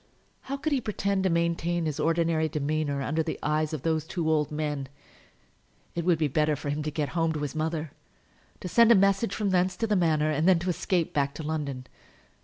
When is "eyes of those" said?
3.43-4.03